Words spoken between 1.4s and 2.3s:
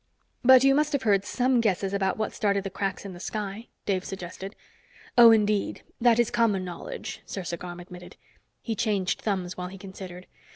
guesses about